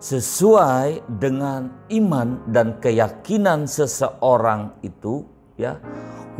sesuai 0.00 1.04
dengan 1.20 1.68
iman 1.92 2.40
dan 2.48 2.80
keyakinan 2.80 3.68
seseorang 3.68 4.72
itu 4.80 5.28
ya 5.60 5.76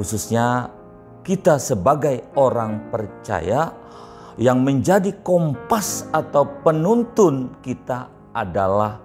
khususnya 0.00 0.72
kita 1.20 1.60
sebagai 1.60 2.24
orang 2.40 2.88
percaya 2.88 3.68
yang 4.40 4.64
menjadi 4.64 5.12
kompas 5.20 6.08
atau 6.08 6.48
penuntun 6.64 7.60
kita 7.60 8.08
adalah 8.32 8.96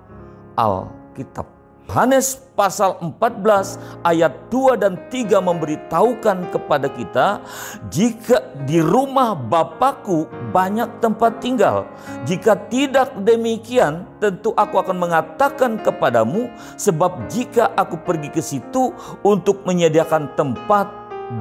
Alkitab. 0.56 1.56
Yohanes 1.86 2.42
pasal 2.58 2.98
14 2.98 4.02
ayat 4.02 4.34
2 4.50 4.82
dan 4.82 4.98
3 5.12 5.38
memberitahukan 5.38 6.38
kepada 6.50 6.88
kita 6.90 7.46
jika 7.94 8.42
di 8.66 8.82
rumah 8.82 9.38
Bapakku 9.38 10.26
banyak 10.50 10.98
tempat 10.98 11.38
tinggal 11.44 11.86
jika 12.26 12.58
tidak 12.68 13.14
demikian 13.22 14.10
tentu 14.18 14.52
aku 14.58 14.82
akan 14.82 14.98
mengatakan 14.98 15.78
kepadamu 15.80 16.50
sebab 16.76 17.30
jika 17.30 17.72
aku 17.78 18.02
pergi 18.02 18.30
ke 18.34 18.42
situ 18.42 18.92
untuk 19.22 19.62
menyediakan 19.64 20.34
tempat 20.34 20.90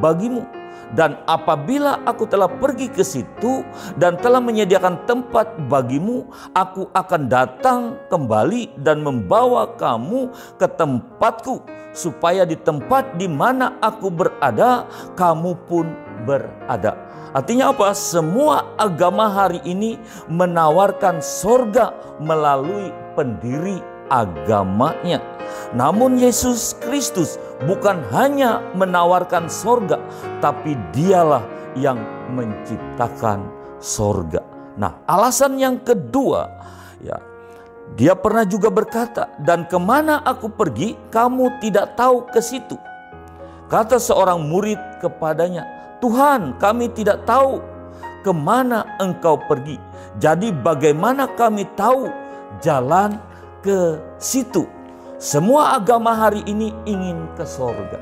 bagimu 0.04 0.44
dan 0.94 1.18
apabila 1.26 2.04
aku 2.06 2.28
telah 2.28 2.46
pergi 2.46 2.86
ke 2.92 3.02
situ 3.02 3.66
dan 3.98 4.14
telah 4.20 4.38
menyediakan 4.38 5.02
tempat 5.08 5.50
bagimu, 5.66 6.28
aku 6.54 6.86
akan 6.94 7.26
datang 7.26 7.98
kembali 8.12 8.78
dan 8.84 9.02
membawa 9.02 9.74
kamu 9.74 10.30
ke 10.60 10.66
tempatku, 10.70 11.64
supaya 11.96 12.46
di 12.46 12.54
tempat 12.54 13.18
di 13.18 13.26
mana 13.26 13.74
aku 13.82 14.12
berada, 14.12 14.86
kamu 15.18 15.58
pun 15.66 15.90
berada. 16.28 16.94
Artinya 17.34 17.74
apa? 17.74 17.90
Semua 17.98 18.78
agama 18.78 19.26
hari 19.26 19.58
ini 19.66 19.98
menawarkan 20.30 21.18
sorga 21.18 21.90
melalui 22.22 22.94
pendiri 23.18 23.93
agamanya. 24.08 25.22
Namun 25.76 26.18
Yesus 26.18 26.74
Kristus 26.82 27.36
bukan 27.68 28.02
hanya 28.10 28.62
menawarkan 28.74 29.46
sorga, 29.50 30.00
tapi 30.40 30.74
dialah 30.94 31.44
yang 31.78 31.98
menciptakan 32.32 33.46
sorga. 33.78 34.42
Nah 34.74 35.02
alasan 35.06 35.58
yang 35.60 35.78
kedua, 35.82 36.50
ya 37.02 37.18
dia 37.94 38.16
pernah 38.16 38.48
juga 38.48 38.72
berkata, 38.72 39.28
dan 39.44 39.68
ke 39.68 39.76
mana 39.76 40.24
aku 40.24 40.48
pergi, 40.48 40.96
kamu 41.12 41.60
tidak 41.60 41.94
tahu 41.94 42.24
ke 42.32 42.40
situ. 42.40 42.80
Kata 43.68 44.00
seorang 44.00 44.40
murid 44.40 44.80
kepadanya, 45.04 45.68
Tuhan 46.00 46.56
kami 46.56 46.90
tidak 46.96 47.28
tahu 47.28 47.60
ke 48.24 48.32
mana 48.32 48.88
engkau 48.98 49.36
pergi. 49.36 49.76
Jadi 50.16 50.48
bagaimana 50.50 51.28
kami 51.36 51.68
tahu 51.76 52.08
jalan 52.64 53.20
ke 53.64 53.96
situ. 54.20 54.68
Semua 55.16 55.80
agama 55.80 56.12
hari 56.12 56.44
ini 56.44 56.68
ingin 56.84 57.24
ke 57.32 57.48
sorga. 57.48 57.96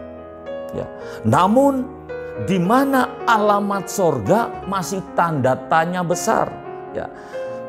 Ya. 0.74 0.91
Namun 1.22 1.86
di 2.50 2.58
mana 2.58 3.06
alamat 3.30 3.86
sorga 3.86 4.50
masih 4.66 4.98
tanda 5.14 5.54
tanya 5.70 6.02
besar. 6.02 6.50
Ya. 6.91 7.06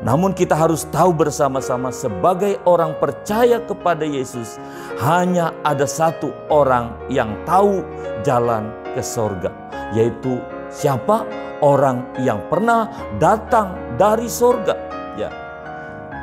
Namun 0.02 0.34
kita 0.34 0.58
harus 0.58 0.84
tahu 0.90 1.14
bersama-sama 1.14 1.94
sebagai 1.94 2.58
orang 2.66 2.98
percaya 2.98 3.62
kepada 3.62 4.02
Yesus 4.02 4.58
hanya 5.00 5.54
ada 5.62 5.86
satu 5.86 6.34
orang 6.50 6.92
yang 7.06 7.30
tahu 7.46 7.86
jalan 8.26 8.68
ke 8.92 9.00
sorga. 9.00 9.54
Yaitu 9.94 10.42
siapa? 10.68 11.22
Orang 11.62 12.04
yang 12.20 12.42
pernah 12.50 12.90
datang 13.22 13.96
dari 13.96 14.26
sorga. 14.28 14.76
Ya. 15.14 15.30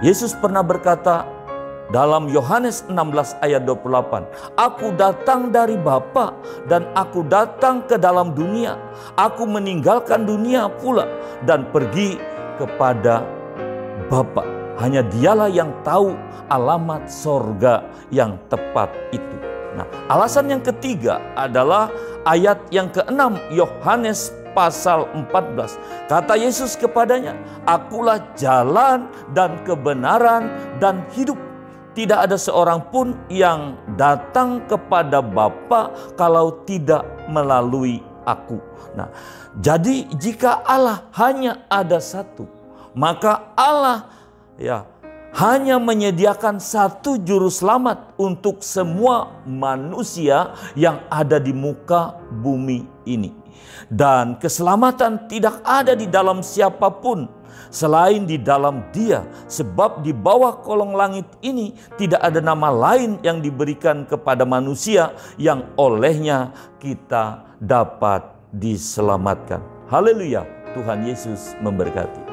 Yesus 0.04 0.36
pernah 0.38 0.62
berkata, 0.62 1.26
dalam 1.92 2.32
Yohanes 2.32 2.88
16 2.88 3.44
ayat 3.44 3.68
28, 3.68 4.24
Aku 4.56 4.96
datang 4.96 5.52
dari 5.52 5.76
Bapa 5.76 6.34
dan 6.66 6.88
aku 6.96 7.28
datang 7.28 7.84
ke 7.84 8.00
dalam 8.00 8.32
dunia. 8.32 8.80
Aku 9.20 9.44
meninggalkan 9.44 10.24
dunia 10.24 10.72
pula 10.72 11.06
dan 11.44 11.68
pergi 11.70 12.16
kepada 12.56 13.28
Bapa. 14.08 14.48
Hanya 14.80 15.04
dialah 15.04 15.52
yang 15.52 15.70
tahu 15.84 16.16
alamat 16.48 17.06
sorga 17.12 17.86
yang 18.10 18.40
tepat 18.48 18.90
itu. 19.12 19.38
Nah, 19.76 19.88
alasan 20.12 20.52
yang 20.52 20.64
ketiga 20.64 21.20
adalah 21.36 21.92
ayat 22.28 22.60
yang 22.74 22.92
keenam 22.92 23.40
Yohanes 23.52 24.32
pasal 24.52 25.08
14. 25.16 25.80
Kata 26.12 26.36
Yesus 26.36 26.76
kepadanya, 26.76 27.36
"Akulah 27.64 28.20
jalan 28.36 29.08
dan 29.32 29.64
kebenaran 29.64 30.52
dan 30.84 31.08
hidup. 31.16 31.51
Tidak 31.92 32.20
ada 32.24 32.40
seorang 32.40 32.88
pun 32.88 33.12
yang 33.28 33.76
datang 34.00 34.64
kepada 34.64 35.20
Bapa 35.20 35.92
kalau 36.16 36.64
tidak 36.64 37.04
melalui 37.28 38.00
aku. 38.24 38.64
Nah, 38.96 39.12
jadi 39.60 40.08
jika 40.16 40.64
Allah 40.64 41.04
hanya 41.20 41.68
ada 41.68 42.00
satu, 42.00 42.48
maka 42.96 43.52
Allah 43.60 44.08
ya 44.56 44.88
hanya 45.36 45.80
menyediakan 45.80 46.60
satu 46.60 47.20
juru 47.24 47.48
selamat 47.48 48.16
untuk 48.20 48.60
semua 48.60 49.42
manusia 49.48 50.52
yang 50.76 51.00
ada 51.08 51.40
di 51.40 51.56
muka 51.56 52.20
bumi 52.44 52.84
ini. 53.08 53.32
Dan 53.88 54.40
keselamatan 54.40 55.28
tidak 55.28 55.64
ada 55.64 55.96
di 55.96 56.08
dalam 56.08 56.44
siapa 56.44 56.88
pun 56.92 57.28
selain 57.72 58.28
di 58.28 58.36
dalam 58.36 58.84
Dia, 58.92 59.24
sebab 59.48 60.04
di 60.04 60.12
bawah 60.12 60.60
kolong 60.60 60.96
langit 60.96 61.28
ini 61.40 61.72
tidak 61.96 62.20
ada 62.20 62.44
nama 62.44 62.68
lain 62.72 63.20
yang 63.24 63.40
diberikan 63.40 64.04
kepada 64.04 64.44
manusia 64.44 65.16
yang 65.40 65.64
olehnya 65.80 66.52
kita 66.84 67.48
dapat 67.64 68.28
diselamatkan. 68.52 69.64
Haleluya, 69.88 70.44
Tuhan 70.76 71.08
Yesus 71.08 71.56
memberkati. 71.64 72.31